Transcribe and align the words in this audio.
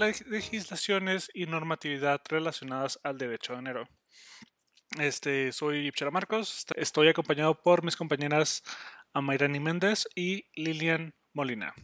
legislaciones 0.00 1.30
y 1.34 1.44
normatividad 1.44 2.20
relacionadas 2.28 2.98
al 3.02 3.18
derecho 3.18 3.52
de 3.52 3.58
enero. 3.58 3.88
Este, 4.98 5.52
soy 5.52 5.86
Ipchara 5.86 6.10
Marcos, 6.10 6.64
estoy 6.74 7.08
acompañado 7.08 7.62
por 7.62 7.84
mis 7.84 7.96
compañeras 7.96 8.62
Amairani 9.12 9.60
Méndez 9.60 10.08
y 10.14 10.46
Lilian 10.54 11.14
Molina. 11.34 11.74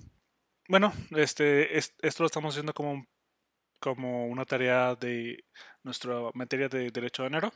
Bueno, 0.68 0.92
este, 1.10 1.76
esto 1.76 2.22
lo 2.22 2.26
estamos 2.26 2.54
haciendo 2.54 2.72
como, 2.72 3.06
como 3.80 4.26
una 4.26 4.44
tarea 4.44 4.96
de 4.96 5.44
nuestra 5.84 6.14
materia 6.34 6.68
de 6.68 6.90
derecho 6.90 7.22
de 7.22 7.28
enero. 7.28 7.52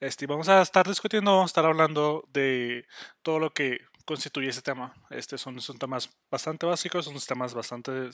Este, 0.00 0.26
vamos 0.26 0.48
a 0.48 0.60
estar 0.60 0.86
discutiendo, 0.86 1.30
vamos 1.30 1.50
a 1.50 1.52
estar 1.52 1.64
hablando 1.64 2.24
de 2.28 2.84
todo 3.22 3.38
lo 3.38 3.50
que 3.50 3.78
constituye 4.04 4.48
ese 4.48 4.62
tema. 4.62 4.94
Este 5.10 5.38
son, 5.38 5.60
son 5.60 5.78
temas 5.78 6.10
bastante 6.30 6.66
básicos, 6.66 7.04
son 7.06 7.18
temas 7.20 7.54
bastante 7.54 8.10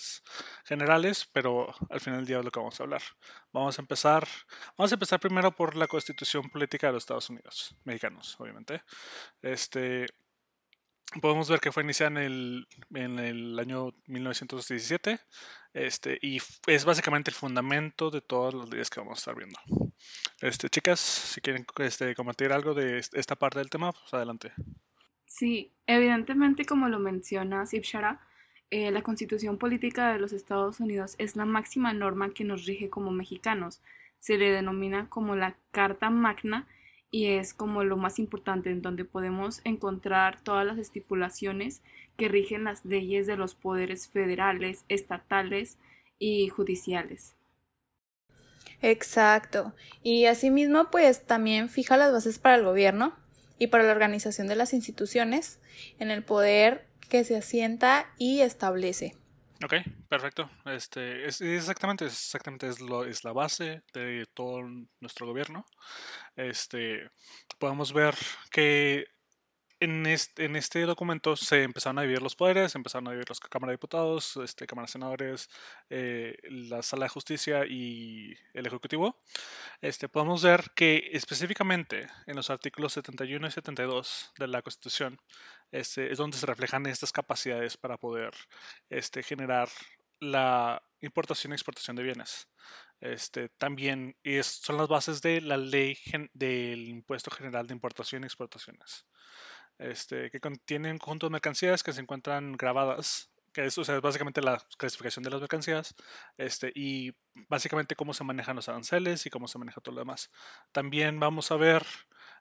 generales, 0.65 1.29
pero 1.33 1.73
al 1.89 2.01
final 2.01 2.21
del 2.21 2.27
día 2.27 2.39
es 2.39 2.45
lo 2.45 2.51
que 2.51 2.61
vamos 2.61 2.79
a 2.81 2.83
hablar. 2.83 3.03
Vamos 3.53 3.79
a 3.79 3.83
empezar, 3.83 4.27
vamos 4.77 4.93
a 4.93 4.95
empezar 4.95 5.21
primero 5.21 5.53
por 5.53 5.77
la 5.77 5.87
Constitución 5.87 6.49
Política 6.51 6.89
de 6.89 6.95
los 6.95 7.03
Estados 7.03 7.31
Unidos, 7.31 7.75
mexicanos, 7.85 8.37
obviamente. 8.39 8.83
Este, 9.43 10.07
podemos 11.21 11.49
ver 11.49 11.61
que 11.61 11.73
fue 11.73 11.83
iniciada 11.83 12.11
en 12.11 12.17
el, 12.19 12.69
en 12.95 13.19
el 13.19 13.59
año 13.59 13.93
1917 14.07 15.21
este, 15.73 16.19
y 16.23 16.39
es 16.67 16.85
básicamente 16.85 17.31
el 17.31 17.37
fundamento 17.37 18.11
de 18.11 18.21
todas 18.21 18.55
las 18.55 18.69
leyes 18.69 18.91
que 18.91 19.01
vamos 19.01 19.19
a 19.19 19.21
estar 19.21 19.37
viendo. 19.37 19.59
Este, 20.41 20.69
chicas, 20.69 21.01
si 21.01 21.41
quieren 21.41 21.67
este, 21.79 22.15
comentar 22.15 22.53
algo 22.53 22.75
de 22.75 22.99
esta 22.99 23.37
parte 23.37 23.59
del 23.59 23.71
tema, 23.71 23.93
pues 23.93 24.13
adelante. 24.15 24.53
Sí, 25.31 25.71
evidentemente 25.87 26.65
como 26.65 26.89
lo 26.89 26.99
menciona 26.99 27.65
Sipshara, 27.65 28.21
eh, 28.71 28.91
la 28.91 29.03
constitución 29.03 29.59
política 29.59 30.13
de 30.13 30.19
los 30.19 30.33
Estados 30.33 30.81
Unidos 30.81 31.15
es 31.19 31.37
la 31.37 31.45
máxima 31.45 31.93
norma 31.93 32.31
que 32.31 32.43
nos 32.43 32.67
rige 32.67 32.91
como 32.91 33.13
mexicanos. 33.13 33.81
Se 34.19 34.37
le 34.39 34.51
denomina 34.51 35.09
como 35.09 35.37
la 35.37 35.57
Carta 35.71 36.11
Magna 36.11 36.67
y 37.13 37.27
es 37.27 37.55
como 37.55 37.85
lo 37.85 37.97
más 37.97 38.19
importante 38.19 38.73
en 38.73 38.83
donde 38.83 39.05
podemos 39.05 39.61
encontrar 39.63 40.41
todas 40.43 40.67
las 40.67 40.79
estipulaciones 40.79 41.81
que 42.17 42.29
rigen 42.29 42.65
las 42.65 42.85
leyes 42.85 43.29
de 43.29 43.37
los 43.37 43.55
poderes 43.55 44.09
federales, 44.09 44.85
estatales 44.89 45.79
y 46.19 46.49
judiciales. 46.49 47.37
Exacto. 48.83 49.75
Y 50.03 50.27
asimismo, 50.27 50.91
pues 50.91 51.25
también 51.25 51.69
fija 51.69 51.97
las 51.97 52.13
bases 52.13 52.41
para 52.41 52.57
el 52.57 52.65
gobierno, 52.65 53.15
y 53.61 53.69
para 53.69 53.85
la 53.85 53.93
organización 53.93 54.49
de 54.49 54.57
las 54.57 54.73
instituciones 54.73 55.61
en 56.01 56.11
el 56.11 56.25
poder 56.25 56.89
que 57.09 57.23
se 57.23 57.37
asienta 57.37 58.13
y 58.19 58.41
establece. 58.41 59.15
Ok, 59.63 59.75
perfecto. 60.09 60.51
Este, 60.65 61.27
es, 61.27 61.43
exactamente, 61.43 62.07
exactamente 62.07 62.67
es, 62.67 62.81
lo, 62.81 63.05
es 63.05 63.23
la 63.23 63.33
base 63.33 63.83
de 63.93 64.27
todo 64.33 64.63
nuestro 65.01 65.27
gobierno. 65.27 65.67
Este, 66.35 67.11
podemos 67.59 67.93
ver 67.93 68.15
que 68.51 69.05
en 69.81 70.07
este, 70.07 70.45
en 70.45 70.57
este 70.57 70.83
documento 70.83 71.37
se 71.37 71.63
empezaron 71.63 71.99
a 71.99 72.03
dividir 72.03 72.23
los 72.23 72.37
poderes, 72.37 72.75
empezaron 72.75 73.09
a 73.09 73.13
dividir 73.13 73.31
la 73.31 73.49
Cámara 73.49 73.71
de 73.71 73.77
Diputados, 73.77 74.37
este, 74.37 74.67
Cámara 74.67 74.87
de 74.87 74.93
Senadores, 74.93 75.51
eh, 75.89 76.37
la 76.51 76.83
Sala 76.83 77.07
de 77.07 77.09
Justicia 77.09 77.65
y 77.67 78.35
el 78.53 78.67
Ejecutivo. 78.67 79.17
Este, 79.81 80.09
podemos 80.09 80.43
ver 80.43 80.71
que 80.75 81.11
específicamente 81.13 82.09
en 82.27 82.37
los 82.37 82.51
artículos 82.51 82.93
71 82.93 83.47
y 83.47 83.51
72 83.51 84.33
de 84.39 84.49
la 84.49 84.61
Constitución 84.61 85.19
este, 85.73 86.13
es 86.13 86.19
donde 86.19 86.37
se 86.37 86.47
reflejan 86.47 86.85
estas 86.87 87.13
capacidades 87.13 87.79
para 87.79 87.97
poder 87.97 88.33
este, 88.91 89.23
generar 89.23 89.71
la 90.21 90.83
importación 91.01 91.53
y 91.53 91.55
exportación 91.55 91.97
de 91.97 92.03
bienes. 92.03 92.49
Este, 93.01 93.49
también 93.49 94.15
es, 94.25 94.47
son 94.47 94.77
las 94.77 94.89
bases 94.89 95.23
de 95.23 95.41
la 95.41 95.57
ley 95.57 95.97
del 96.35 96.87
impuesto 96.89 97.31
general 97.31 97.67
de 97.67 97.73
importación 97.73 98.25
y 98.25 98.27
exportaciones 98.27 99.07
este, 99.81 100.31
que 100.31 100.41
contienen 100.41 100.99
conjuntos 100.99 101.29
de 101.29 101.33
mercancías 101.33 101.83
que 101.83 101.93
se 101.93 102.01
encuentran 102.01 102.53
grabadas, 102.53 103.31
que 103.53 103.65
es, 103.65 103.77
básicamente 104.03 104.43
la 104.43 104.63
clasificación 104.77 105.23
de 105.25 105.31
las 105.31 105.41
mercancías, 105.41 105.95
este, 106.37 106.71
y 106.75 107.13
básicamente 107.49 107.97
cómo 107.97 108.15
se 108.15 108.23
manejan 108.23 108.57
los 108.57 108.69
aranceles 108.69 109.27
y 109.27 109.31
cómo 109.31 109.49
se 109.49 109.59
maneja 109.59 109.81
todo 109.81 109.95
lo 109.95 110.03
demás. 110.03 110.31
También 110.71 111.19
vamos 111.19 111.51
a 111.51 111.57
ver 111.57 111.85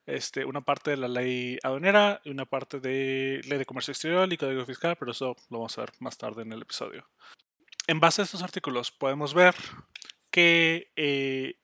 este, 0.05 0.43
una 0.45 0.61
parte 0.61 0.91
de 0.91 0.97
la 0.97 1.07
ley 1.07 1.57
aduanera 1.63 2.21
y 2.23 2.29
una 2.31 2.45
parte 2.45 2.79
de 2.79 3.41
ley 3.45 3.57
de 3.57 3.65
comercio 3.65 3.93
exterior 3.93 4.31
y 4.31 4.37
código 4.37 4.65
fiscal, 4.65 4.97
pero 4.97 5.11
eso 5.11 5.35
lo 5.49 5.59
vamos 5.59 5.77
a 5.77 5.81
ver 5.81 5.91
más 5.99 6.17
tarde 6.17 6.41
en 6.41 6.51
el 6.51 6.61
episodio. 6.61 7.09
En 7.87 7.99
base 7.99 8.21
a 8.21 8.25
estos 8.25 8.43
artículos 8.43 8.91
podemos 8.91 9.33
ver 9.33 9.55
que 10.29 10.91
eh, 10.95 11.55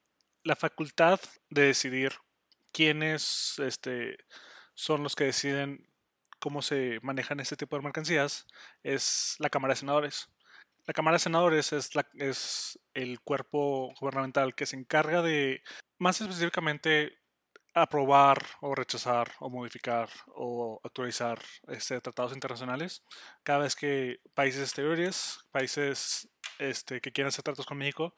la 0.44 0.56
facultad 0.56 1.20
de 1.50 1.64
decidir 1.64 2.14
quiénes 2.72 3.60
este, 3.60 4.18
son 4.76 5.04
los 5.04 5.16
que 5.16 5.26
deciden 5.26 5.90
cómo 6.40 6.62
se 6.62 7.00
manejan 7.02 7.40
este 7.40 7.56
tipo 7.56 7.76
de 7.76 7.82
mercancías 7.82 8.46
es 8.84 9.36
la 9.40 9.50
Cámara 9.50 9.74
de 9.74 9.80
Senadores. 9.80 10.30
La 10.86 10.94
Cámara 10.94 11.16
de 11.16 11.20
Senadores 11.20 11.74
es, 11.74 11.90
es 12.14 12.80
el 12.94 13.20
cuerpo 13.22 13.94
gubernamental 14.00 14.54
que 14.54 14.68
se 14.68 14.76
encarga 14.76 15.24
de, 15.24 15.64
más 15.98 16.22
específicamente, 16.22 17.18
aprobar 17.74 18.42
o 18.62 18.74
rechazar 18.74 19.32
o 19.40 19.50
modificar 19.50 20.10
o 20.28 20.80
actualizar 20.84 21.40
este, 21.68 22.00
tratados 22.00 22.34
internacionales 22.34 23.04
cada 23.44 23.60
vez 23.60 23.76
que 23.76 24.22
países 24.34 24.62
exteriores, 24.62 25.40
países 25.52 26.30
este, 26.58 27.02
que 27.02 27.12
quieran 27.12 27.30
hacer 27.30 27.44
tratos 27.44 27.66
con 27.66 27.78
México, 27.78 28.14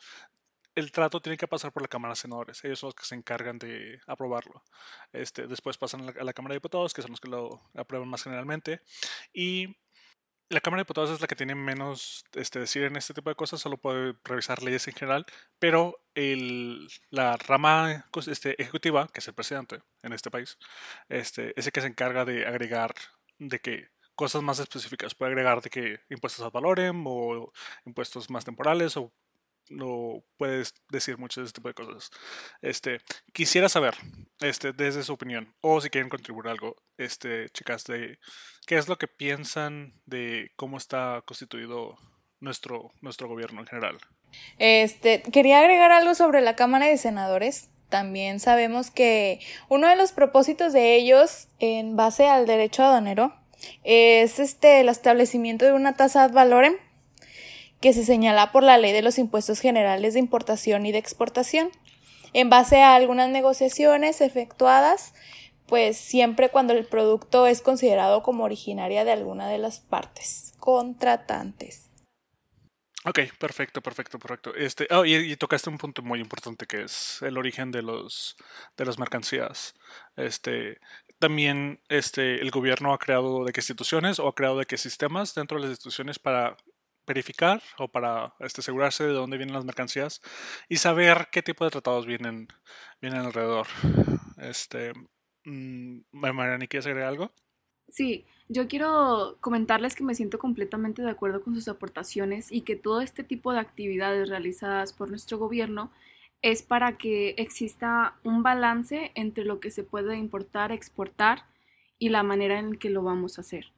el 0.78 0.92
trato 0.92 1.20
tiene 1.20 1.38
que 1.38 1.48
pasar 1.48 1.72
por 1.72 1.82
la 1.82 1.88
Cámara 1.88 2.12
de 2.12 2.18
Senadores. 2.18 2.64
Ellos 2.64 2.78
son 2.78 2.90
los 2.90 2.96
que 2.96 3.04
se 3.04 3.16
encargan 3.16 3.58
de 3.58 4.00
aprobarlo. 4.06 4.64
Este, 5.12 5.48
después 5.48 5.76
pasan 5.76 6.02
a 6.08 6.24
la, 6.24 6.34
Cámara 6.34 6.54
de 6.54 6.58
Diputados, 6.58 6.94
que 6.94 7.02
son 7.02 7.10
los 7.12 7.20
que 7.20 7.30
lo 7.30 7.60
aprueban 7.74 8.08
más 8.08 8.22
generalmente. 8.22 8.82
Y 9.34 9.76
la 10.50 10.62
Cámara 10.62 10.82
de 10.82 10.84
Diputados 10.84 11.10
es 11.10 11.20
la 11.20 11.26
que 11.26 11.36
tiene 11.36 11.56
menos 11.56 12.26
este, 12.34 12.60
decir 12.60 12.84
en 12.84 12.96
este 12.96 13.16
tipo 13.16 13.32
de 13.32 13.36
cosas, 13.36 13.60
solo 13.60 13.78
puede 13.78 14.14
revisar 14.24 14.62
leyes 14.62 14.88
en 14.88 14.94
general, 14.94 15.26
pero 15.58 16.00
el, 16.14 16.88
la 17.10 17.38
rama 17.38 18.06
este, 18.28 18.62
ejecutiva, 18.62 19.08
que 19.08 19.20
es 19.20 19.28
el 19.28 19.34
presidente 19.34 19.82
en 20.04 20.14
este 20.14 20.30
país, 20.30 20.60
este, 21.10 21.60
es 21.60 21.66
el 21.66 21.72
que 21.72 21.82
se 21.82 21.88
encarga 21.88 22.24
de 22.24 22.46
agregar 22.46 22.94
de 23.40 23.60
que 23.60 23.90
cosas 24.14 24.44
más 24.44 24.60
específicas, 24.60 25.16
puede 25.16 25.32
agregar 25.32 25.62
de 25.62 25.72
que 25.72 26.00
impuestos 26.10 26.46
al 26.46 26.52
valorem 26.52 27.04
o 27.08 27.52
impuestos 27.86 28.30
más 28.30 28.46
temporales 28.46 28.96
o 28.96 29.12
no 29.70 30.24
puedes 30.38 30.74
decir 30.90 31.18
mucho 31.18 31.42
de 31.42 31.48
este 31.48 31.58
tipo 31.58 31.70
de 31.70 31.74
cosas. 31.74 32.10
Este, 32.62 33.00
quisiera 33.34 33.70
saber, 33.70 33.96
este, 34.40 34.74
desde 34.74 35.04
su 35.04 35.14
opinión, 35.14 35.54
o 35.62 35.82
si 35.82 35.90
quieren 35.90 36.10
contribuir 36.10 36.48
algo, 36.48 36.76
este, 36.98 37.50
chicas, 37.50 37.84
de 37.86 38.20
qué 38.66 38.78
es 38.78 38.88
lo 38.88 38.98
que 38.98 39.08
piensan 39.08 39.94
de 40.06 40.52
cómo 40.56 40.78
está 40.78 41.22
constituido 41.26 41.98
nuestro, 42.40 42.92
nuestro 43.02 43.28
gobierno 43.28 43.62
en 43.62 43.68
general. 43.68 43.98
Este, 44.60 45.22
quería 45.22 45.60
agregar 45.60 45.92
algo 45.92 46.16
sobre 46.16 46.42
la 46.42 46.56
Cámara 46.56 46.88
de 46.88 46.98
Senadores. 46.98 47.70
También 47.90 48.40
sabemos 48.40 48.92
que 48.92 49.40
uno 49.70 49.88
de 49.88 49.96
los 49.96 50.12
propósitos 50.12 50.74
de 50.74 50.96
ellos, 50.96 51.48
en 51.60 51.96
base 51.96 52.28
al 52.28 52.46
derecho 52.46 52.84
aduanero, 52.84 53.34
es 53.84 54.40
este 54.40 54.82
el 54.82 54.90
establecimiento 54.90 55.66
de 55.66 55.74
una 55.74 55.96
tasa 55.96 56.24
ad 56.24 56.32
valorem 56.32 56.76
que 57.82 57.94
se 57.94 58.06
señala 58.06 58.52
por 58.52 58.64
la 58.64 58.78
Ley 58.78 58.92
de 58.92 59.02
los 59.02 59.18
Impuestos 59.18 59.60
Generales 59.60 60.14
de 60.14 60.20
Importación 60.20 60.86
y 60.86 60.92
de 60.92 60.98
Exportación, 60.98 61.70
en 62.34 62.50
base 62.50 62.82
a 62.82 62.96
algunas 62.96 63.30
negociaciones 63.30 64.22
efectuadas, 64.22 65.14
pues 65.68 65.98
siempre 65.98 66.50
cuando 66.50 66.74
el 66.74 66.86
producto 66.86 67.48
es 67.48 67.62
considerado 67.62 68.24
como 68.24 68.44
originaria 68.44 69.06
de 69.06 69.12
alguna 69.12 69.48
de 69.48 69.58
las 69.58 69.80
partes 69.80 70.54
contratantes. 70.60 71.88
Ok, 73.06 73.20
perfecto, 73.40 73.82
perfecto, 73.82 74.20
perfecto. 74.20 74.56
Este, 74.56 74.88
oh, 74.92 75.06
y, 75.06 75.36
tocaste 75.38 75.70
un 75.70 75.78
punto 75.78 76.02
muy 76.02 76.20
importante 76.20 76.66
que 76.66 76.84
es 76.84 77.22
el 77.22 77.38
origen 77.38 77.72
de 77.72 77.82
los 77.82 78.36
de 78.76 78.86
las 78.86 79.00
mercancías. 79.00 79.76
Este, 80.18 80.80
también 81.18 81.80
este, 81.88 82.42
el 82.42 82.52
gobierno 82.52 82.94
ha 82.94 82.98
creado 82.98 83.46
de 83.46 83.54
qué 83.54 83.62
instituciones 83.62 84.20
o 84.20 84.28
ha 84.28 84.36
creado 84.36 84.58
de 84.60 84.66
qué 84.66 84.78
sistemas 84.78 85.36
dentro 85.36 85.58
de 85.58 85.64
las 85.64 85.72
instituciones 85.72 86.20
para 86.20 86.58
verificar 87.08 87.62
o 87.78 87.88
para 87.88 88.34
este, 88.40 88.62
asegurarse 88.62 89.06
de 89.06 89.14
dónde 89.14 89.38
vienen 89.38 89.56
las 89.56 89.66
mercancías 89.66 90.22
y 90.68 90.78
saber 90.78 91.30
qué 91.32 91.42
tipo 91.42 91.64
de 91.64 91.72
tratados 91.72 92.06
vienen, 92.06 92.48
vienen 93.02 93.22
alrededor. 93.22 93.68
Este, 94.38 94.94
mm, 95.46 96.02
Mariani, 96.12 96.68
¿quieres 96.68 96.86
agregar 96.86 97.10
algo? 97.10 97.32
Sí, 97.88 98.26
yo 98.50 98.68
quiero 98.68 99.38
comentarles 99.40 99.96
que 99.96 100.04
me 100.04 100.14
siento 100.14 100.38
completamente 100.38 101.02
de 101.02 101.10
acuerdo 101.10 101.42
con 101.42 101.56
sus 101.56 101.68
aportaciones 101.70 102.52
y 102.52 102.62
que 102.62 102.76
todo 102.76 103.02
este 103.02 103.24
tipo 103.24 103.54
de 103.54 103.60
actividades 103.60 104.30
realizadas 104.30 104.94
por 104.94 105.10
nuestro 105.10 105.38
gobierno 105.38 105.92
es 106.42 106.62
para 106.62 106.98
que 106.98 107.30
exista 107.38 108.20
un 108.24 108.44
balance 108.44 109.12
entre 109.16 109.46
lo 109.46 109.60
que 109.60 109.72
se 109.72 109.84
puede 109.84 110.18
importar, 110.18 110.72
exportar 110.72 111.46
y 111.98 112.10
la 112.10 112.24
manera 112.24 112.60
en 112.60 112.76
que 112.76 112.90
lo 112.90 113.02
vamos 113.02 113.38
a 113.38 113.42
hacer. 113.42 113.74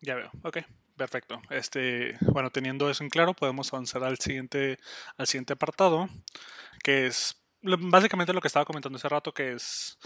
Ya 0.00 0.16
veo, 0.16 0.30
ok. 0.42 0.58
Perfecto. 0.96 1.42
Este, 1.50 2.16
bueno, 2.20 2.50
teniendo 2.50 2.88
eso 2.88 3.02
en 3.02 3.10
claro, 3.10 3.34
podemos 3.34 3.72
avanzar 3.72 4.04
al 4.04 4.18
siguiente, 4.18 4.78
al 5.16 5.26
siguiente 5.26 5.54
apartado, 5.54 6.08
que 6.84 7.06
es 7.06 7.42
básicamente 7.62 8.32
lo 8.32 8.40
que 8.40 8.48
estaba 8.48 8.64
comentando 8.64 8.96
hace 8.96 9.08
rato, 9.08 9.32
que 9.34 9.52
es 9.52 9.98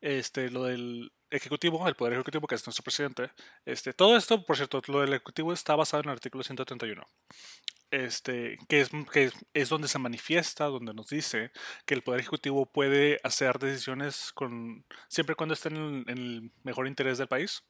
este, 0.00 0.50
lo 0.50 0.64
del 0.64 1.12
ejecutivo, 1.30 1.88
el 1.88 1.96
poder 1.96 2.14
ejecutivo, 2.14 2.46
que 2.46 2.54
es 2.54 2.66
nuestro 2.66 2.84
presidente. 2.84 3.32
Este, 3.64 3.92
todo 3.92 4.16
esto, 4.16 4.44
por 4.44 4.56
cierto, 4.56 4.80
lo 4.86 5.00
del 5.00 5.14
ejecutivo 5.14 5.52
está 5.52 5.74
basado 5.74 6.02
en 6.02 6.10
el 6.10 6.12
artículo 6.12 6.44
131. 6.44 7.04
Este, 7.90 8.58
que 8.68 8.80
es, 8.80 8.90
que 9.12 9.30
es 9.54 9.68
donde 9.68 9.88
se 9.88 9.98
manifiesta, 9.98 10.66
donde 10.66 10.92
nos 10.92 11.08
dice 11.08 11.52
que 11.86 11.94
el 11.94 12.02
Poder 12.02 12.20
Ejecutivo 12.20 12.66
puede 12.66 13.20
hacer 13.22 13.58
decisiones 13.60 14.32
con 14.32 14.84
siempre 15.08 15.34
y 15.34 15.36
cuando 15.36 15.54
estén 15.54 15.76
en, 15.76 16.04
en, 16.08 16.18
el 16.18 16.52
mejor 16.64 16.88
interés 16.88 17.18
del 17.18 17.28
país. 17.28 17.62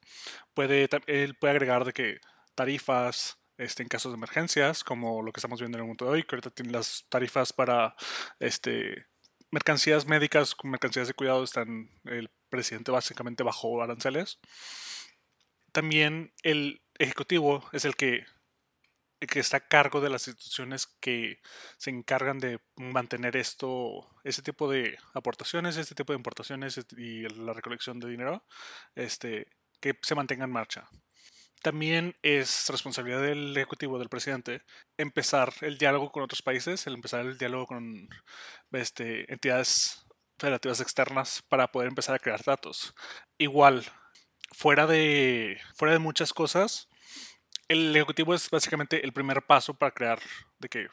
Puede, 0.53 0.89
él 1.05 1.35
puede 1.35 1.51
agregar 1.51 1.85
de 1.85 1.93
que 1.93 2.19
tarifas 2.57 3.37
este, 3.57 3.83
en 3.83 3.89
casos 3.89 4.11
de 4.11 4.17
emergencias, 4.17 4.83
como 4.83 5.21
lo 5.21 5.31
que 5.31 5.39
estamos 5.39 5.59
viendo 5.59 5.77
en 5.77 5.83
el 5.83 5.87
mundo 5.87 6.05
de 6.05 6.11
hoy, 6.11 6.23
que 6.23 6.35
ahorita 6.35 6.49
tienen 6.49 6.73
las 6.73 7.05
tarifas 7.07 7.53
para 7.53 7.95
este, 8.39 9.05
mercancías 9.51 10.07
médicas, 10.07 10.55
mercancías 10.63 11.07
de 11.07 11.13
cuidado, 11.13 11.43
están 11.43 11.89
el 12.05 12.29
presidente 12.49 12.91
básicamente 12.91 13.43
bajo 13.43 13.81
aranceles. 13.81 14.39
También 15.71 16.33
el 16.41 16.81
ejecutivo 16.97 17.63
es 17.73 17.85
el 17.85 17.95
que, 17.95 18.25
que 19.19 19.39
está 19.39 19.57
a 19.57 19.67
cargo 19.67 20.01
de 20.01 20.09
las 20.09 20.27
instituciones 20.27 20.87
que 20.99 21.39
se 21.77 21.91
encargan 21.91 22.39
de 22.39 22.59
mantener 22.75 23.37
esto, 23.37 24.09
ese 24.23 24.41
tipo 24.41 24.69
de 24.69 24.97
aportaciones, 25.13 25.77
este 25.77 25.93
tipo 25.93 26.11
de 26.11 26.17
importaciones 26.17 26.79
y 26.97 27.21
la 27.29 27.53
recolección 27.53 27.99
de 27.99 28.09
dinero, 28.09 28.43
este, 28.95 29.47
que 29.79 29.95
se 30.01 30.15
mantenga 30.15 30.45
en 30.45 30.51
marcha. 30.51 30.89
También 31.61 32.15
es 32.21 32.67
responsabilidad 32.69 33.21
del 33.21 33.55
Ejecutivo, 33.57 33.99
del 33.99 34.09
presidente, 34.09 34.61
empezar 34.97 35.53
el 35.61 35.77
diálogo 35.77 36.11
con 36.11 36.23
otros 36.23 36.41
países, 36.41 36.85
el 36.87 36.93
empezar 36.93 37.25
el 37.25 37.37
diálogo 37.37 37.67
con 37.67 38.09
este, 38.71 39.31
entidades 39.31 40.05
federativas 40.39 40.81
externas 40.81 41.43
para 41.49 41.71
poder 41.71 41.89
empezar 41.89 42.15
a 42.15 42.19
crear 42.19 42.43
datos. 42.43 42.93
Igual, 43.39 43.85
fuera 44.55 44.85
de, 44.85 45.59
fuera 45.75 45.93
de 45.93 45.99
muchas 45.99 46.31
cosas, 46.31 46.87
el 47.67 47.95
Ejecutivo 47.95 48.33
es 48.33 48.49
básicamente 48.49 49.03
el 49.03 49.13
primer 49.13 49.41
paso 49.41 49.73
para 49.73 49.91
crear 49.91 50.19
de 50.59 50.69
que 50.69 50.87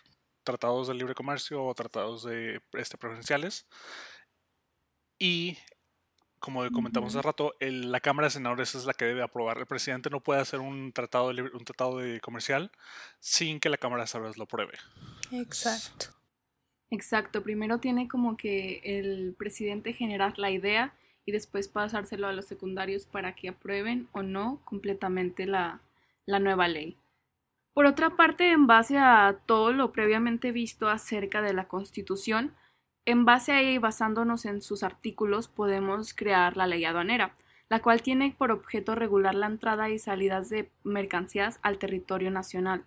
tratados 0.45 0.89
de 0.89 0.95
libre 0.95 1.15
comercio 1.15 1.65
o 1.65 1.75
tratados 1.75 2.25
de 2.25 2.61
este, 2.73 2.99
preferenciales. 2.99 3.67
Y 5.19 5.59
como 6.45 6.71
comentamos 6.71 7.17
hace 7.17 7.23
rato, 7.23 7.55
la 7.59 8.01
Cámara 8.01 8.27
de 8.27 8.33
Senadores 8.33 8.75
es 8.75 8.85
la 8.85 8.93
que 8.93 9.07
debe 9.07 9.23
aprobar. 9.23 9.57
El 9.57 9.65
presidente 9.65 10.11
no 10.11 10.21
puede 10.21 10.43
hacer 10.43 10.61
un 10.61 10.93
tratado 10.93 11.33
de, 11.33 11.41
un 11.41 11.65
tratado 11.65 11.99
de 11.99 12.21
comercial 12.21 12.71
sin 13.19 13.61
que 13.61 13.71
la 13.71 13.79
Cámara 13.79 14.03
de 14.03 14.09
Senadores 14.09 14.37
lo 14.37 14.45
apruebe. 14.45 14.75
Exacto. 15.33 16.09
Exacto. 16.91 17.43
Primero 17.43 17.79
tiene 17.79 18.09
como 18.09 18.37
que 18.37 18.83
el 18.85 19.35
presidente 19.39 19.95
generar 19.95 20.39
la 20.39 20.51
idea 20.51 20.95
y 21.25 21.33
después 21.33 21.69
pasárselo 21.69 22.29
a 22.29 22.35
los 22.35 22.45
secundarios 22.45 23.07
para 23.07 23.35
que 23.35 23.49
aprueben 23.49 24.07
o 24.13 24.23
no 24.23 24.61
completamente 24.67 25.47
la, 25.47 25.81
la 26.27 26.41
nueva 26.41 26.69
ley. 26.69 26.99
Por 27.73 27.87
otra 27.87 28.17
parte, 28.17 28.51
en 28.51 28.67
base 28.67 28.99
a 28.99 29.41
todo 29.47 29.73
lo 29.73 29.93
previamente 29.93 30.53
visto 30.53 30.91
acerca 30.91 31.41
de 31.41 31.55
la 31.55 31.69
Constitución, 31.69 32.55
en 33.07 33.25
base 33.25 33.53
a 33.53 33.61
ella 33.61 33.73
y 33.73 33.79
basándonos 33.79 34.45
en 34.45 34.63
sus 34.63 34.83
artículos 34.83 35.49
podemos 35.49 36.15
crear 36.15 36.57
la 36.57 36.67
ley 36.67 36.85
aduanera, 36.85 37.35
la 37.69 37.81
cual 37.81 38.03
tiene 38.03 38.35
por 38.37 38.51
objeto 38.51 38.95
regular 38.95 39.35
la 39.35 39.47
entrada 39.47 39.91
y 39.91 39.99
salidas 39.99 40.49
de 40.49 40.71
mercancías 40.83 41.59
al 41.63 41.79
territorio 41.79 42.31
nacional. 42.31 42.85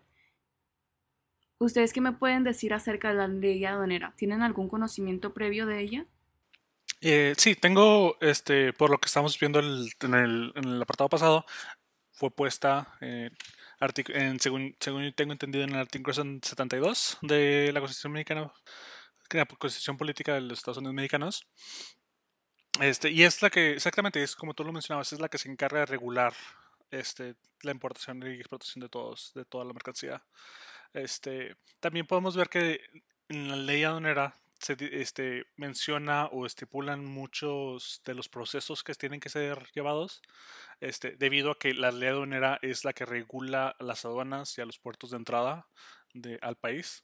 ¿Ustedes 1.60 1.92
qué 1.94 2.02
me 2.02 2.12
pueden 2.12 2.44
decir 2.44 2.74
acerca 2.74 3.10
de 3.10 3.16
la 3.16 3.28
ley 3.28 3.66
aduanera? 3.66 4.14
¿Tienen 4.16 4.44
algún 4.44 4.70
conocimiento 4.70 5.34
previo 5.34 5.66
de 5.66 5.82
ella? 5.82 6.06
Eh, 7.02 7.34
sí, 7.38 7.56
tengo, 7.56 8.18
este, 8.22 8.74
por 8.74 8.90
lo 8.90 9.00
que 9.00 9.08
estamos 9.08 9.40
viendo 9.40 9.60
en, 9.60 10.14
el, 10.14 10.82
apartado 10.82 11.10
pasado, 11.10 11.46
fue 12.12 12.32
puesta 12.32 12.96
eh, 13.02 13.30
según, 14.40 14.76
según 14.80 15.14
tengo 15.14 15.32
entendido 15.32 15.64
en 15.64 15.72
el 15.72 15.80
artículo 15.80 16.14
72 16.14 17.20
de 17.22 17.72
la 17.72 17.80
Constitución 17.80 18.14
Mexicana 18.14 18.52
la 19.32 19.46
constitución 19.46 19.98
política 19.98 20.34
de 20.34 20.42
los 20.42 20.60
Estados 20.60 20.78
Unidos 20.78 20.96
mexicanos. 20.96 21.48
Este, 22.80 23.10
y 23.10 23.24
es 23.24 23.42
la 23.42 23.50
que, 23.50 23.74
exactamente, 23.74 24.22
es 24.22 24.36
como 24.36 24.54
tú 24.54 24.64
lo 24.64 24.72
mencionabas, 24.72 25.12
es 25.14 25.20
la 25.20 25.30
que 25.30 25.38
se 25.38 25.50
encarga 25.50 25.80
de 25.80 25.86
regular 25.88 26.34
este, 26.92 27.36
la 27.62 27.72
importación 27.72 28.22
y 28.24 28.36
exportación 28.36 28.82
de 28.82 28.90
todos, 28.90 29.32
de 29.34 29.46
toda 29.46 29.66
la 29.66 29.74
mercancía. 29.74 30.24
Este, 30.94 31.56
también 31.80 32.06
podemos 32.06 32.36
ver 32.36 32.50
que 32.50 32.82
en 33.30 33.50
la 33.50 33.56
ley 33.56 33.84
aduanera 33.84 34.36
se 34.60 34.76
este, 35.02 35.46
menciona 35.56 36.26
o 36.28 36.46
estipulan 36.46 37.06
muchos 37.06 38.02
de 38.06 38.16
los 38.16 38.30
procesos 38.30 38.84
que 38.84 38.94
tienen 38.96 39.20
que 39.20 39.30
ser 39.30 39.68
llevados, 39.74 40.22
este, 40.80 41.16
debido 41.16 41.52
a 41.52 41.60
que 41.60 41.74
la 41.74 41.92
ley 41.92 42.10
aduanera 42.10 42.60
es 42.62 42.84
la 42.84 42.94
que 42.94 43.06
regula 43.06 43.76
las 43.80 44.06
aduanas 44.06 44.58
y 44.58 44.62
a 44.62 44.66
los 44.66 44.80
puertos 44.80 45.12
de 45.12 45.18
entrada 45.18 45.68
de, 46.14 46.40
al 46.42 46.56
país. 46.56 47.04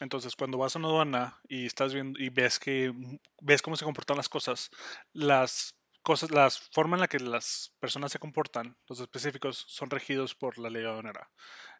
Entonces, 0.00 0.34
cuando 0.34 0.58
vas 0.58 0.74
a 0.74 0.78
una 0.78 0.88
aduana 0.88 1.40
y 1.48 1.66
estás 1.66 1.94
viendo 1.94 2.18
y 2.20 2.28
ves 2.28 2.58
que 2.58 2.92
ves 3.40 3.62
cómo 3.62 3.76
se 3.76 3.84
comportan 3.84 4.16
las 4.16 4.28
cosas, 4.28 4.70
las 5.12 5.76
cosas, 6.02 6.30
la 6.30 6.50
forma 6.50 6.96
en 6.96 7.00
la 7.00 7.08
que 7.08 7.20
las 7.20 7.72
personas 7.80 8.12
se 8.12 8.18
comportan, 8.18 8.76
los 8.88 9.00
específicos, 9.00 9.64
son 9.68 9.90
regidos 9.90 10.34
por 10.34 10.58
la 10.58 10.68
ley 10.68 10.84
aduanera. 10.84 11.30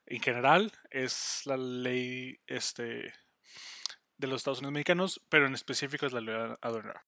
En 0.07 0.21
general, 0.21 0.73
es 0.91 1.43
la 1.45 1.57
ley 1.57 2.39
este, 2.47 3.13
de 4.17 4.27
los 4.27 4.41
Estados 4.41 4.59
Unidos 4.59 4.75
mexicanos, 4.75 5.21
pero 5.29 5.47
en 5.47 5.55
específico 5.55 6.07
es 6.07 6.13
la 6.13 6.21
ley 6.21 6.35
aduanera. 6.63 7.05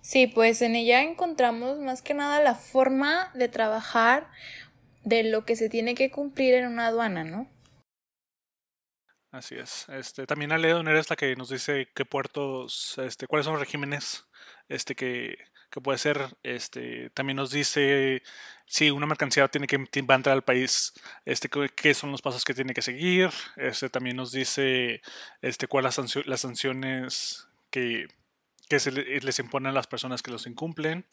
Sí, 0.00 0.26
pues 0.26 0.62
en 0.62 0.76
ella 0.76 1.02
encontramos 1.02 1.78
más 1.78 2.02
que 2.02 2.14
nada 2.14 2.40
la 2.40 2.54
forma 2.54 3.30
de 3.34 3.48
trabajar 3.48 4.30
de 5.04 5.24
lo 5.24 5.44
que 5.44 5.56
se 5.56 5.68
tiene 5.68 5.94
que 5.94 6.10
cumplir 6.10 6.54
en 6.54 6.66
una 6.66 6.86
aduana, 6.86 7.24
¿no? 7.24 7.48
Así 9.36 9.54
es. 9.54 9.86
Este, 9.90 10.26
también 10.26 10.48
la 10.48 10.56
ley 10.56 10.70
aduanera 10.70 10.98
es 10.98 11.10
la 11.10 11.16
que 11.16 11.36
nos 11.36 11.50
dice 11.50 11.90
qué 11.94 12.06
puertos, 12.06 12.96
este, 12.96 13.26
cuáles 13.26 13.44
son 13.44 13.52
los 13.52 13.60
regímenes 13.60 14.26
este, 14.70 14.94
que, 14.94 15.36
que 15.70 15.80
puede 15.82 15.98
ser. 15.98 16.34
Este, 16.42 17.10
también 17.10 17.36
nos 17.36 17.50
dice 17.50 18.22
si 18.64 18.90
una 18.90 19.04
mercancía 19.04 19.46
tiene 19.48 19.66
que 19.66 19.76
va 19.76 20.14
a 20.14 20.16
entrar 20.16 20.32
al 20.32 20.42
país, 20.42 20.94
este, 21.26 21.50
qué 21.50 21.92
son 21.92 22.12
los 22.12 22.22
pasos 22.22 22.46
que 22.46 22.54
tiene 22.54 22.72
que 22.72 22.80
seguir. 22.80 23.28
Este, 23.56 23.90
también 23.90 24.16
nos 24.16 24.32
dice 24.32 25.02
este, 25.42 25.66
cuáles 25.68 25.94
son 25.94 26.06
las 26.24 26.40
sanciones 26.40 27.46
que, 27.70 28.08
que 28.70 28.80
se 28.80 28.90
les 28.90 29.38
imponen 29.38 29.68
a 29.68 29.74
las 29.74 29.86
personas 29.86 30.22
que 30.22 30.30
los 30.30 30.46
incumplen. 30.46 31.04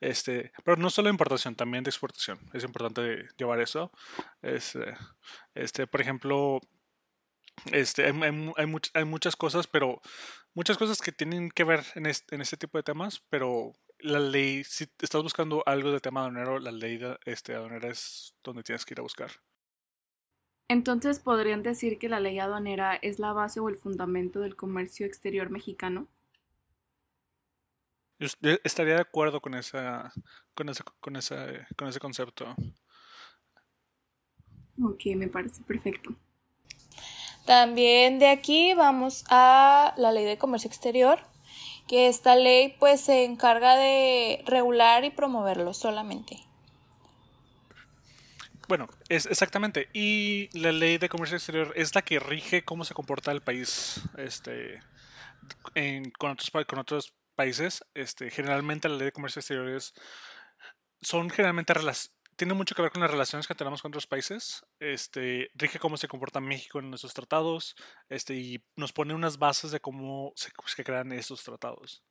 Este, 0.00 0.50
pero 0.64 0.76
no 0.76 0.90
solo 0.90 1.06
de 1.06 1.12
importación, 1.12 1.54
también 1.54 1.84
de 1.84 1.90
exportación. 1.90 2.40
Es 2.52 2.64
importante 2.64 3.28
llevar 3.38 3.60
eso. 3.60 3.92
Este, 4.42 4.96
este, 5.54 5.86
por 5.86 6.00
ejemplo, 6.00 6.60
este, 7.72 8.06
hay, 8.06 8.52
hay, 8.94 9.04
muchas 9.04 9.36
cosas, 9.36 9.66
pero 9.66 10.00
muchas 10.54 10.78
cosas 10.78 11.00
que 11.00 11.12
tienen 11.12 11.50
que 11.50 11.64
ver 11.64 11.84
en 11.94 12.06
este, 12.06 12.34
en 12.34 12.40
este 12.40 12.56
tipo 12.56 12.78
de 12.78 12.82
temas, 12.82 13.22
pero 13.28 13.72
la 13.98 14.18
ley, 14.18 14.64
si 14.64 14.84
estás 15.00 15.22
buscando 15.22 15.62
algo 15.66 15.92
de 15.92 16.00
tema 16.00 16.20
aduanero, 16.20 16.58
la 16.58 16.72
ley 16.72 16.98
de, 16.98 17.18
este, 17.26 17.54
aduanera 17.54 17.88
es 17.88 18.34
donde 18.42 18.62
tienes 18.62 18.84
que 18.84 18.94
ir 18.94 19.00
a 19.00 19.02
buscar. 19.02 19.30
Entonces, 20.68 21.18
¿podrían 21.18 21.62
decir 21.62 21.98
que 21.98 22.08
la 22.08 22.20
ley 22.20 22.38
aduanera 22.38 22.94
es 22.94 23.18
la 23.18 23.32
base 23.32 23.58
o 23.60 23.68
el 23.68 23.76
fundamento 23.76 24.40
del 24.40 24.54
comercio 24.54 25.04
exterior 25.04 25.50
mexicano? 25.50 26.06
Yo 28.20 28.28
estaría 28.64 28.94
de 28.94 29.00
acuerdo 29.00 29.40
con 29.40 29.54
esa, 29.54 30.12
con 30.54 30.68
ese, 30.68 30.84
con 31.00 31.16
esa, 31.16 31.46
con 31.76 31.88
ese 31.88 31.98
concepto. 31.98 32.54
Ok, 34.82 35.06
me 35.16 35.26
parece 35.26 35.62
perfecto. 35.62 36.14
También 37.50 38.20
de 38.20 38.28
aquí 38.28 38.74
vamos 38.74 39.24
a 39.28 39.92
la 39.96 40.12
ley 40.12 40.24
de 40.24 40.38
comercio 40.38 40.68
exterior, 40.68 41.18
que 41.88 42.06
esta 42.06 42.36
ley 42.36 42.76
pues 42.78 43.00
se 43.00 43.24
encarga 43.24 43.74
de 43.74 44.44
regular 44.46 45.04
y 45.04 45.10
promoverlo 45.10 45.74
solamente. 45.74 46.38
Bueno, 48.68 48.88
es 49.08 49.26
exactamente. 49.26 49.88
Y 49.92 50.48
la 50.56 50.70
ley 50.70 50.98
de 50.98 51.08
comercio 51.08 51.38
exterior 51.38 51.72
es 51.74 51.92
la 51.92 52.02
que 52.02 52.20
rige 52.20 52.62
cómo 52.64 52.84
se 52.84 52.94
comporta 52.94 53.32
el 53.32 53.40
país 53.40 54.00
este, 54.16 54.80
con, 56.20 56.30
otros, 56.30 56.52
con 56.68 56.78
otros 56.78 57.14
países. 57.34 57.84
Este, 57.94 58.30
generalmente 58.30 58.88
la 58.88 58.94
ley 58.94 59.06
de 59.06 59.12
comercio 59.12 59.40
exterior 59.40 59.82
son 61.02 61.30
generalmente 61.30 61.74
tiene 62.40 62.54
mucho 62.54 62.74
que 62.74 62.80
ver 62.80 62.90
con 62.90 63.02
las 63.02 63.10
relaciones 63.10 63.46
que 63.46 63.54
tenemos 63.54 63.82
con 63.82 63.90
otros 63.90 64.06
países. 64.06 64.64
Este, 64.78 65.50
rige 65.56 65.78
cómo 65.78 65.98
se 65.98 66.08
comporta 66.08 66.40
México 66.40 66.78
en 66.78 66.88
nuestros 66.88 67.12
tratados 67.12 67.76
este, 68.08 68.34
y 68.34 68.64
nos 68.76 68.94
pone 68.94 69.12
unas 69.12 69.36
bases 69.36 69.72
de 69.72 69.80
cómo 69.80 70.32
se, 70.36 70.82
crean 70.82 71.12
esos 71.12 71.44
tratados. 71.44 72.02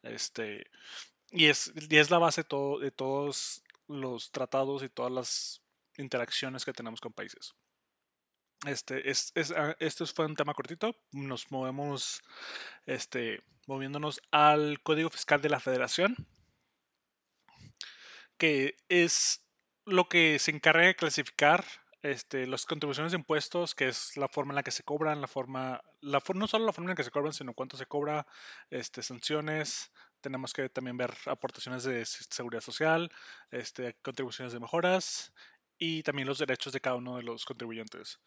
Este, 0.00 0.64
y, 1.30 1.44
es, 1.44 1.74
y 1.76 1.98
es 1.98 2.10
la 2.10 2.16
base 2.16 2.42
todo, 2.42 2.78
de 2.78 2.90
todos 2.90 3.62
los 3.86 4.30
tratados 4.30 4.82
y 4.82 4.88
todas 4.88 5.12
las 5.12 5.62
interacciones 5.98 6.64
que 6.64 6.72
tenemos 6.72 7.02
con 7.02 7.12
países. 7.12 7.54
Este, 8.66 9.10
es, 9.10 9.30
es, 9.34 9.52
esto 9.78 10.06
fue 10.06 10.24
un 10.24 10.36
tema 10.36 10.54
cortito. 10.54 10.96
Nos 11.12 11.50
movemos, 11.52 12.22
este, 12.86 13.42
moviéndonos 13.66 14.22
al 14.30 14.80
Código 14.82 15.10
Fiscal 15.10 15.42
de 15.42 15.50
la 15.50 15.60
Federación, 15.60 16.16
que 18.38 18.78
es 18.88 19.42
lo 19.86 20.08
que 20.08 20.38
se 20.38 20.50
encarga 20.50 20.86
de 20.86 20.96
clasificar 20.96 21.64
este, 22.02 22.46
las 22.46 22.66
contribuciones 22.66 23.12
de 23.12 23.18
impuestos, 23.18 23.74
que 23.74 23.88
es 23.88 24.16
la 24.16 24.28
forma 24.28 24.52
en 24.52 24.56
la 24.56 24.62
que 24.62 24.70
se 24.70 24.82
cobran, 24.82 25.20
la 25.20 25.28
forma, 25.28 25.80
la, 26.00 26.22
no 26.34 26.46
solo 26.46 26.66
la 26.66 26.72
forma 26.72 26.90
en 26.90 26.90
la 26.90 26.96
que 26.96 27.04
se 27.04 27.10
cobran, 27.10 27.32
sino 27.32 27.54
cuánto 27.54 27.76
se 27.76 27.86
cobra, 27.86 28.26
este, 28.70 29.02
sanciones, 29.02 29.90
tenemos 30.20 30.52
que 30.52 30.68
también 30.68 30.96
ver 30.96 31.14
aportaciones 31.26 31.84
de 31.84 32.04
seguridad 32.04 32.60
social, 32.60 33.10
este, 33.50 33.94
contribuciones 34.02 34.52
de 34.52 34.60
mejoras 34.60 35.32
y 35.78 36.02
también 36.02 36.28
los 36.28 36.38
derechos 36.38 36.72
de 36.72 36.80
cada 36.80 36.96
uno 36.96 37.16
de 37.16 37.22
los 37.22 37.44
contribuyentes. 37.44 38.20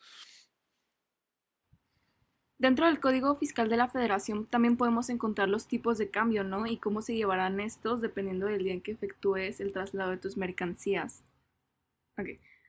Dentro 2.57 2.85
del 2.85 2.99
Código 2.99 3.35
Fiscal 3.35 3.69
de 3.69 3.77
la 3.77 3.87
Federación 3.87 4.45
también 4.45 4.75
podemos 4.75 5.09
encontrar 5.09 5.47
los 5.47 5.67
tipos 5.67 5.97
de 5.97 6.09
cambio, 6.09 6.43
¿no? 6.43 6.65
Y 6.65 6.77
cómo 6.77 7.01
se 7.01 7.15
llevarán 7.15 7.61
estos 7.61 8.01
dependiendo 8.01 8.47
del 8.47 8.65
día 8.65 8.73
en 8.73 8.81
que 8.81 8.91
efectúes 8.91 9.61
el 9.61 9.71
traslado 9.71 10.11
de 10.11 10.17
tus 10.17 10.35
mercancías. 10.35 11.23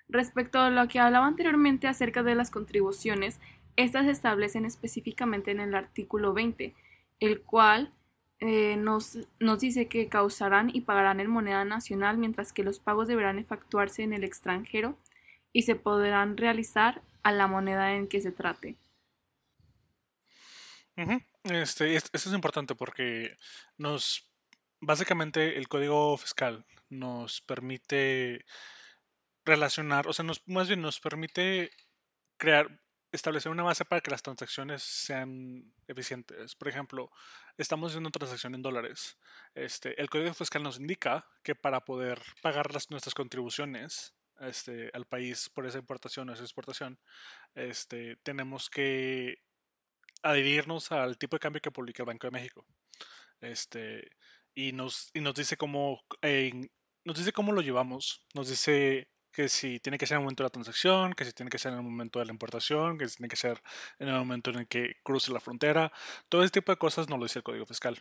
Respecto 0.09 0.59
a 0.59 0.71
lo 0.71 0.89
que 0.89 0.99
hablaba 0.99 1.27
anteriormente 1.27 1.87
acerca 1.87 2.23
de 2.23 2.35
las 2.35 2.51
contribuciones, 2.51 3.39
estas 3.77 4.07
se 4.07 4.13
establecen 4.13 4.65
específicamente 4.65 5.51
en 5.51 5.61
el 5.61 5.75
artículo 5.75 6.33
20, 6.33 6.75
el 7.21 7.41
cual 7.43 7.93
eh, 8.41 8.77
nos, 8.77 9.19
nos 9.39 9.61
dice 9.61 9.87
que 9.87 10.09
causarán 10.09 10.71
y 10.73 10.81
pagarán 10.81 11.21
en 11.21 11.31
moneda 11.31 11.65
nacional, 11.65 12.19
mientras 12.19 12.53
que 12.53 12.65
los 12.65 12.81
pagos 12.81 13.07
deberán 13.07 13.39
efectuarse 13.39 14.03
en 14.03 14.13
el 14.13 14.25
extranjero 14.25 14.99
y 15.53 15.63
se 15.63 15.77
podrán 15.77 16.37
realizar 16.37 17.03
a 17.23 17.33
la 17.33 17.47
moneda 17.47 17.95
en 17.95 18.09
que 18.09 18.21
se 18.21 18.33
trate. 18.33 18.77
Este, 21.45 21.95
esto 21.95 22.11
es 22.13 22.27
importante 22.27 22.75
porque 22.75 23.37
nos, 23.79 24.29
básicamente 24.81 25.57
el 25.57 25.69
código 25.69 26.17
fiscal 26.17 26.65
nos 26.91 27.41
permite 27.41 28.45
relacionar, 29.45 30.07
o 30.09 30.13
sea, 30.13 30.25
nos, 30.25 30.47
más 30.47 30.69
bien 30.69 30.83
nos 30.83 31.01
permite 31.01 31.71
crear, 32.37 32.81
establecer 33.13 33.51
una 33.51 33.63
base 33.63 33.85
para 33.85 34.01
que 34.01 34.11
las 34.11 34.23
transacciones 34.23 34.83
sean 34.83 35.73
eficientes. 35.89 36.55
Por 36.55 36.69
ejemplo, 36.69 37.11
estamos 37.59 37.91
haciendo 37.91 38.09
una 38.09 38.13
transacción 38.13 38.55
en 38.55 38.63
dólares. 38.63 39.19
Este, 39.55 40.01
el 40.01 40.09
código 40.09 40.33
fiscal 40.35 40.63
nos 40.63 40.79
indica 40.79 41.27
que 41.43 41.55
para 41.55 41.85
poder 41.85 42.21
pagar 42.43 42.71
nuestras 42.91 43.15
contribuciones 43.15 44.15
este, 44.41 44.91
al 44.95 45.07
país 45.07 45.51
por 45.51 45.67
esa 45.67 45.79
importación 45.79 46.29
o 46.29 46.33
esa 46.33 46.43
exportación, 46.43 46.99
este, 47.55 48.17
tenemos 48.23 48.71
que 48.71 49.43
adherirnos 50.23 50.93
al 50.93 51.19
tipo 51.19 51.37
de 51.37 51.41
cambio 51.41 51.63
que 51.63 51.71
publica 51.71 52.03
el 52.03 52.07
Banco 52.07 52.27
de 52.27 52.33
México. 52.33 52.67
Este, 53.41 54.11
y 54.55 54.73
nos, 54.73 55.11
y 55.15 55.21
nos 55.21 55.35
dice 55.35 55.57
cómo 55.57 56.03
nos 57.05 57.17
dice 57.17 57.33
cómo 57.33 57.53
lo 57.53 57.63
llevamos. 57.63 58.27
Nos 58.35 58.49
dice 58.49 59.09
que 59.33 59.49
si 59.49 59.81
tiene 59.81 59.99
que 59.99 60.07
ser 60.07 60.17
en 60.17 60.21
el 60.21 60.25
momento 60.25 60.43
de 60.43 60.47
la 60.47 60.53
transacción, 60.53 61.13
que 61.15 61.25
si 61.25 61.33
tiene 61.33 61.51
que 61.51 61.59
ser 61.59 61.73
en 61.73 61.79
el 61.79 61.85
momento 61.85 62.19
de 62.19 62.27
la 62.27 62.33
importación, 62.33 62.99
que 62.99 63.09
si 63.09 63.17
tiene 63.17 63.29
que 63.29 63.37
ser 63.37 63.63
en 63.99 64.09
el 64.09 64.15
momento 64.15 64.51
en 64.51 64.61
el 64.61 64.69
que 64.69 64.97
cruce 65.03 65.33
la 65.33 65.41
frontera. 65.41 65.93
Todo 66.29 66.43
ese 66.43 66.53
tipo 66.53 66.73
de 66.73 66.79
cosas 66.79 67.09
nos 67.09 67.19
lo 67.19 67.25
dice 67.25 67.39
el 67.39 67.43
código 67.45 67.67
fiscal. 67.67 68.01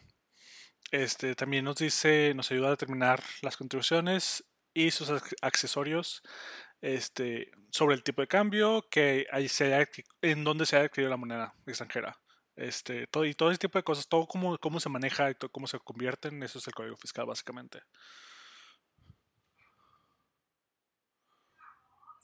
Este, 0.91 1.35
también 1.35 1.65
nos 1.65 1.77
dice, 1.77 2.33
nos 2.35 2.51
ayuda 2.51 2.67
a 2.67 2.71
determinar 2.71 3.21
las 3.41 3.57
contribuciones 3.57 4.43
y 4.73 4.91
sus 4.91 5.11
accesorios 5.41 6.23
este, 6.81 7.51
sobre 7.71 7.95
el 7.95 8.03
tipo 8.03 8.21
de 8.21 8.27
cambio, 8.27 8.87
que 8.89 9.27
ahí 9.31 9.47
se 9.47 9.87
en 10.21 10.43
dónde 10.43 10.65
se 10.65 10.77
ha 10.77 10.81
adquirido 10.81 11.09
la 11.09 11.17
moneda 11.17 11.53
extranjera. 11.67 12.19
Este, 12.55 13.07
todo, 13.07 13.25
y 13.25 13.33
todo 13.33 13.51
ese 13.51 13.59
tipo 13.59 13.77
de 13.79 13.83
cosas, 13.83 14.07
todo 14.07 14.27
cómo, 14.27 14.57
cómo 14.57 14.79
se 14.79 14.89
maneja 14.89 15.31
y 15.31 15.35
cómo 15.35 15.67
se 15.67 15.79
convierten, 15.79 16.43
eso 16.43 16.59
es 16.59 16.67
el 16.67 16.73
código 16.73 16.97
fiscal 16.97 17.25
básicamente. 17.25 17.81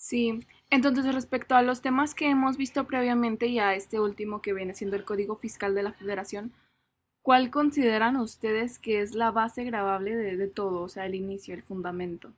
Sí, 0.07 0.45
entonces 0.69 1.15
respecto 1.15 1.55
a 1.55 1.63
los 1.63 1.81
temas 1.81 2.13
que 2.13 2.29
hemos 2.29 2.57
visto 2.57 2.85
previamente 2.85 3.47
y 3.47 3.57
a 3.57 3.73
este 3.73 3.99
último 3.99 4.39
que 4.39 4.53
viene 4.53 4.75
siendo 4.75 4.95
el 4.95 5.03
Código 5.03 5.35
Fiscal 5.35 5.73
de 5.73 5.81
la 5.81 5.93
Federación, 5.93 6.53
¿cuál 7.23 7.49
consideran 7.49 8.15
ustedes 8.15 8.77
que 8.77 9.01
es 9.01 9.15
la 9.15 9.31
base 9.31 9.63
grabable 9.63 10.15
de, 10.15 10.37
de 10.37 10.47
todo, 10.47 10.83
o 10.83 10.89
sea, 10.89 11.07
el 11.07 11.15
inicio, 11.15 11.55
el 11.55 11.63
fundamento? 11.63 12.31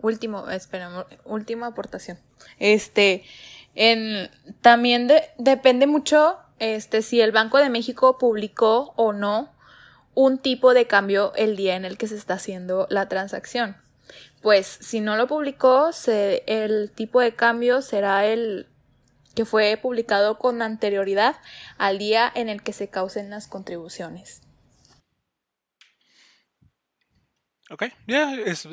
último, 0.00 0.48
espera, 0.48 1.08
última 1.24 1.66
aportación. 1.66 2.18
Este, 2.60 3.24
en, 3.74 4.30
también 4.60 5.10
depende 5.38 5.88
mucho, 5.88 6.38
este, 6.60 7.02
si 7.02 7.20
el 7.20 7.32
Banco 7.32 7.58
de 7.58 7.68
México 7.68 8.16
publicó 8.16 8.92
o 8.94 9.12
no 9.12 9.50
un 10.14 10.38
tipo 10.38 10.72
de 10.72 10.86
cambio 10.86 11.32
el 11.34 11.56
día 11.56 11.74
en 11.74 11.84
el 11.84 11.98
que 11.98 12.06
se 12.06 12.14
está 12.14 12.34
haciendo 12.34 12.86
la 12.90 13.08
transacción. 13.08 13.82
Pues 14.42 14.66
si 14.66 15.00
no 15.00 15.16
lo 15.16 15.28
publicó, 15.28 15.90
el 16.06 16.90
tipo 16.90 17.20
de 17.20 17.34
cambio 17.34 17.80
será 17.80 18.26
el 18.26 18.68
que 19.34 19.44
fue 19.44 19.78
publicado 19.80 20.38
con 20.38 20.62
anterioridad 20.62 21.36
al 21.78 21.98
día 21.98 22.30
en 22.34 22.48
el 22.48 22.62
que 22.62 22.72
se 22.72 22.90
causen 22.90 23.30
las 23.30 23.46
contribuciones. 23.46 24.42
Ok, 27.70 27.84
ya, 28.06 28.34
es, 28.34 28.68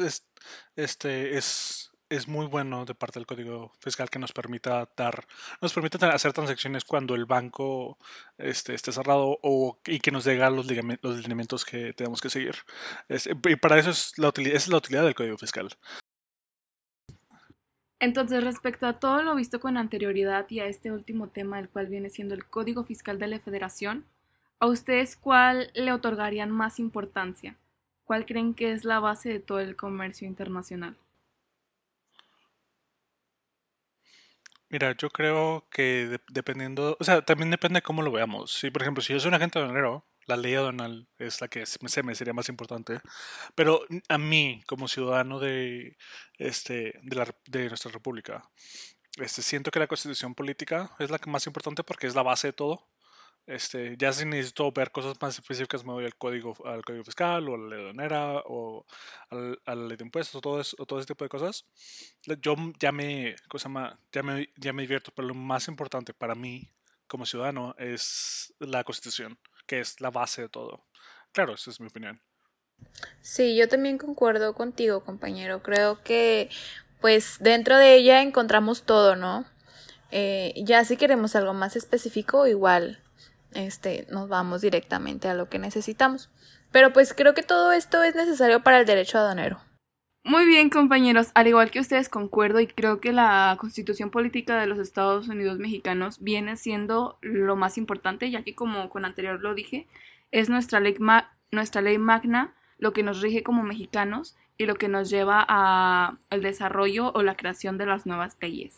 este 0.76 1.38
es, 1.38 1.89
es 2.10 2.28
muy 2.28 2.48
bueno 2.48 2.86
de 2.86 2.96
parte 2.96 3.20
del 3.20 3.28
código 3.28 3.72
fiscal 3.80 4.10
que 4.10 4.20
nos 4.20 4.34
permita 4.34 4.90
dar, 4.98 5.26
nos 5.62 5.74
permite 5.74 6.04
hacer 6.06 6.34
transacciones 6.34 6.84
cuando 6.84 7.16
el 7.16 7.26
banco 7.26 7.98
este, 8.38 8.74
esté 8.74 8.92
cerrado 8.92 9.40
o, 9.44 9.80
y 9.86 10.00
que 10.00 10.12
nos 10.12 10.26
diga 10.26 10.50
los, 10.50 10.68
los 11.02 11.18
lineamientos 11.22 11.66
que 11.66 11.94
tenemos 11.94 12.22
que 12.22 12.30
seguir. 12.30 12.56
y 13.08 13.56
para 13.56 13.78
eso 13.78 13.92
es 13.92 14.18
la 14.18 14.30
utilidad, 14.30 14.56
es 14.56 14.68
la 14.68 14.78
utilidad 14.78 15.04
del 15.04 15.16
código 15.16 15.38
fiscal. 15.38 15.70
Entonces, 18.00 18.44
respecto 18.44 18.88
a 18.88 18.94
todo 18.94 19.22
lo 19.24 19.36
visto 19.36 19.60
con 19.60 19.78
anterioridad 19.78 20.46
y 20.50 20.62
a 20.62 20.68
este 20.68 20.92
último 20.92 21.28
tema, 21.28 21.60
el 21.60 21.70
cual 21.70 21.88
viene 21.88 22.10
siendo 22.10 22.34
el 22.34 22.46
Código 22.46 22.84
Fiscal 22.84 23.20
de 23.20 23.28
la 23.28 23.40
Federación, 23.40 24.06
¿a 24.60 24.68
ustedes 24.68 25.18
cuál 25.18 25.70
le 25.74 25.92
otorgarían 25.92 26.50
más 26.50 26.80
importancia? 26.80 27.58
¿Cuál 28.06 28.26
creen 28.26 28.54
que 28.54 28.72
es 28.72 28.86
la 28.86 29.02
base 29.02 29.28
de 29.28 29.40
todo 29.42 29.60
el 29.60 29.76
comercio 29.76 30.28
internacional? 30.28 30.96
Mira, 34.70 34.96
yo 34.96 35.10
creo 35.10 35.68
que 35.72 36.20
dependiendo, 36.30 36.96
o 37.00 37.04
sea, 37.04 37.24
también 37.24 37.50
depende 37.50 37.78
de 37.78 37.82
cómo 37.82 38.04
lo 38.04 38.12
veamos. 38.12 38.54
Si, 38.54 38.70
por 38.70 38.84
ejemplo, 38.84 39.02
si 39.02 39.14
yo 39.14 39.20
soy 39.20 39.30
un 39.30 39.34
agente 39.36 39.58
aduanero, 39.58 40.06
la 40.28 40.38
ley 40.38 40.54
aduanal 40.54 41.08
es 41.18 41.42
la 41.42 41.48
que 41.48 41.66
se 41.66 42.04
me 42.04 42.16
sería 42.16 42.34
más 42.34 42.50
importante. 42.50 43.00
Pero 43.56 43.82
a 44.10 44.18
mí, 44.20 44.62
como 44.68 44.88
ciudadano 44.88 45.40
de, 45.40 45.98
este, 46.38 47.00
de, 47.02 47.16
la, 47.16 47.28
de 47.48 47.68
nuestra 47.68 47.92
república, 47.92 48.44
este, 49.18 49.42
siento 49.42 49.72
que 49.72 49.80
la 49.80 49.88
constitución 49.88 50.36
política 50.36 50.92
es 51.00 51.10
la 51.10 51.18
que 51.20 51.32
más 51.32 51.48
importante 51.48 51.84
porque 51.84 52.08
es 52.08 52.16
la 52.16 52.24
base 52.24 52.50
de 52.50 52.54
todo. 52.54 52.88
Este, 53.46 53.96
ya 53.98 54.14
si 54.14 54.26
necesito 54.26 54.72
ver 54.72 54.92
cosas 54.92 55.16
más 55.20 55.40
específicas, 55.40 55.84
me 55.84 55.94
voy 55.94 56.06
al 56.06 56.16
código, 56.16 56.56
al 56.66 56.86
código 56.86 57.04
fiscal 57.04 57.50
o 57.50 57.56
a 57.56 57.58
la 57.58 57.76
de 57.78 58.42
o 58.46 58.86
a 59.32 59.76
la 59.76 59.88
ley 59.88 59.98
de 59.98 60.04
impuestos 60.04 60.40
todo, 60.40 60.62
eso, 60.62 60.76
o 60.78 60.86
todo 60.86 61.00
ese 61.00 61.08
tipo 61.08 61.26
de 61.26 61.30
cosas. 61.30 61.66
Yo 62.42 62.56
ya 62.80 62.92
me, 62.92 63.36
cosa 63.48 63.98
ya, 64.12 64.22
me, 64.22 64.50
ya 64.56 64.72
me 64.72 64.84
divierto, 64.84 65.12
pero 65.16 65.28
lo 65.28 65.34
más 65.34 65.68
importante 65.68 66.14
para 66.14 66.36
mí 66.36 66.72
como 67.08 67.26
ciudadano 67.26 67.74
es 67.80 68.54
la 68.60 68.84
constitución, 68.84 69.40
que 69.66 69.80
es 69.80 70.00
la 70.00 70.12
base 70.12 70.44
de 70.44 70.50
todo. 70.50 70.86
Claro, 71.32 71.56
esa 71.56 71.72
es 71.72 71.80
mi 71.80 71.88
opinión. 71.88 72.22
Sí, 73.22 73.56
yo 73.56 73.68
también 73.68 73.98
concuerdo 73.98 74.54
contigo, 74.54 75.04
compañero. 75.04 75.64
Creo 75.64 76.04
que, 76.04 76.50
pues, 77.02 77.38
dentro 77.40 77.78
de 77.78 77.96
ella 77.96 78.22
encontramos 78.22 78.84
todo, 78.84 79.16
¿no? 79.16 79.46
Eh, 80.12 80.54
ya 80.58 80.86
si 80.86 80.98
queremos 80.98 81.36
algo 81.36 81.54
más 81.54 81.76
específico, 81.76 82.48
igual 82.48 83.02
este, 83.54 84.08
nos 84.10 84.30
vamos 84.30 84.62
directamente 84.62 85.28
a 85.28 85.34
lo 85.34 85.50
que 85.50 85.60
necesitamos. 85.60 86.30
Pero 86.72 86.94
pues 86.94 87.14
creo 87.14 87.34
que 87.34 87.44
todo 87.44 87.72
esto 87.72 88.04
es 88.04 88.16
necesario 88.16 88.64
para 88.64 88.80
el 88.80 88.86
derecho 88.86 89.18
aduanero. 89.18 89.60
Muy 90.24 90.46
bien, 90.46 90.70
compañeros. 90.70 91.32
Al 91.34 91.48
igual 91.48 91.72
que 91.72 91.80
ustedes 91.80 92.10
concuerdo 92.10 92.60
y 92.60 92.68
creo 92.68 93.00
que 93.00 93.12
la 93.12 93.56
constitución 93.60 94.12
política 94.12 94.60
de 94.60 94.68
los 94.68 94.78
Estados 94.78 95.28
Unidos 95.28 95.60
mexicanos 95.60 96.20
viene 96.20 96.58
siendo 96.58 97.18
lo 97.22 97.56
más 97.56 97.78
importante, 97.78 98.30
ya 98.30 98.44
que 98.44 98.54
como 98.54 98.90
con 98.90 99.06
anterior 99.06 99.42
lo 99.42 99.56
dije, 99.56 99.88
es 100.32 100.50
nuestra 100.50 100.80
ley, 100.80 100.96
nuestra 101.52 101.82
ley 101.82 101.98
magna 101.98 102.54
lo 102.78 102.94
que 102.94 103.04
nos 103.04 103.22
rige 103.22 103.44
como 103.44 103.64
mexicanos 103.64 104.36
y 104.58 104.66
lo 104.66 104.76
que 104.76 104.88
nos 104.88 105.10
lleva 105.10 105.46
a 105.48 106.18
el 106.30 106.42
desarrollo 106.42 107.12
o 107.14 107.24
la 107.24 107.36
creación 107.36 107.78
de 107.78 107.86
las 107.86 108.06
nuevas 108.06 108.38
leyes. 108.42 108.78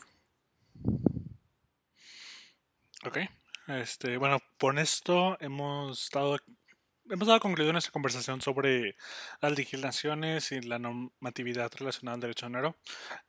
Ok, 3.03 3.17
este, 3.77 4.17
bueno, 4.17 4.39
por 4.57 4.77
esto 4.79 5.37
hemos 5.39 6.03
estado 6.03 6.37
hemos 7.11 7.27
dado 7.27 7.39
concluido 7.39 7.73
nuestra 7.73 7.91
conversación 7.91 8.41
sobre 8.41 8.95
las 9.41 9.57
legislaciones 9.57 10.51
y 10.51 10.61
la 10.61 10.79
normatividad 10.79 11.71
relacionada 11.77 12.15
al 12.15 12.21
derecho 12.21 12.45
dinero. 12.45 12.77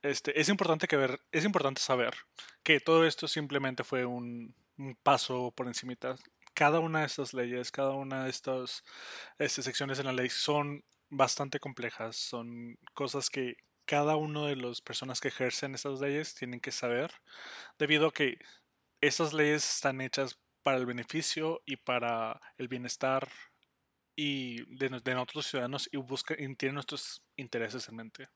Este, 0.01 0.39
es, 0.39 0.49
importante 0.49 0.87
que 0.87 0.95
ver, 0.95 1.21
es 1.31 1.43
importante 1.43 1.81
saber 1.81 2.13
que 2.63 2.79
todo 2.79 3.05
esto 3.05 3.27
simplemente 3.27 3.83
fue 3.83 4.05
un, 4.05 4.55
paso 5.03 5.51
por 5.55 5.67
encima. 5.67 5.93
Cada 6.53 6.79
una 6.79 7.01
de 7.01 7.07
estas 7.07 7.33
leyes, 7.33 7.71
cada 7.71 7.91
una 7.91 8.23
de 8.23 8.29
estas 8.29 8.83
este, 9.37 9.61
secciones 9.61 9.99
en 9.99 10.05
la 10.05 10.13
ley 10.13 10.29
son 10.29 10.83
bastante 11.09 11.59
complejas, 11.59 12.15
son 12.15 12.77
cosas 12.93 13.29
que 13.29 13.57
cada 13.85 14.15
una 14.15 14.47
de 14.47 14.55
las 14.55 14.81
personas 14.81 15.19
que 15.19 15.27
ejercen 15.27 15.75
estas 15.75 15.99
leyes 15.99 16.35
tienen 16.35 16.59
que 16.61 16.71
saber, 16.71 17.11
debido 17.77 18.07
a 18.07 18.13
que 18.13 18.37
estas 19.07 19.33
leyes 19.33 19.63
están 19.75 19.99
hechas 19.99 20.39
para 20.63 20.77
el 20.77 20.85
beneficio 20.85 21.61
y 21.65 21.75
para 21.75 22.39
el 22.57 22.69
bienestar 22.69 23.27
y 24.15 24.63
de, 24.77 24.89
de 25.03 25.13
nosotros 25.13 25.47
ciudadanos 25.47 25.89
y 25.91 25.97
busca 25.97 26.35
y 26.37 26.55
tiene 26.55 26.73
nuestros 26.73 27.25
intereses 27.35 27.89
en 27.89 27.95
mente. 27.97 28.29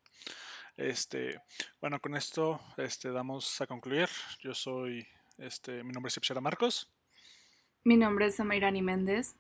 Este, 0.75 1.41
bueno, 1.79 2.00
con 2.01 2.15
esto 2.15 2.59
este, 2.75 3.12
damos 3.12 3.62
a 3.62 3.67
concluir. 3.67 4.09
Yo 4.41 4.53
soy, 4.53 5.07
este, 5.38 5.83
mi 5.83 5.93
nombre 5.93 6.09
es 6.09 6.17
Ipsera 6.17 6.41
Marcos. 6.41 6.91
Mi 7.86 7.95
nombre 7.95 8.25
es 8.25 8.36
Samairani 8.36 8.81
Méndez. 8.81 9.36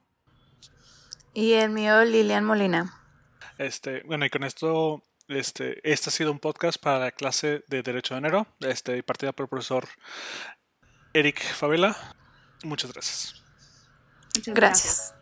Y 1.33 1.53
el 1.53 1.71
mío, 1.71 2.05
Lilian 2.05 2.45
Molina. 2.45 2.93
Este, 3.57 4.01
bueno, 4.03 4.25
y 4.25 4.29
con 4.29 4.45
esto, 4.45 5.03
este, 5.27 5.79
este 5.83 6.09
ha 6.09 6.13
sido 6.13 6.31
un 6.31 6.39
podcast 6.39 6.81
para 6.81 6.99
la 6.99 7.11
clase 7.11 7.63
de 7.67 7.83
Derecho 7.83 8.13
de 8.13 8.19
Enero, 8.19 8.47
este, 8.61 9.03
partida 9.03 9.33
por 9.33 9.43
el 9.43 9.49
profesor 9.49 9.87
Eric 11.13 11.41
Favela. 11.41 11.95
Muchas 12.63 12.91
gracias. 12.91 13.43
Muchas 14.35 14.53
gracias. 14.55 15.13